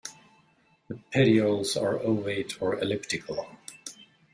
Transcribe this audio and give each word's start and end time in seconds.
The 0.87 0.95
petioles 1.11 1.77
are 1.77 1.99
ovate 1.99 2.59
or 2.59 2.79
elleptical. 2.81 3.45